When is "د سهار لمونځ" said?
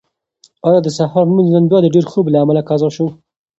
0.83-1.49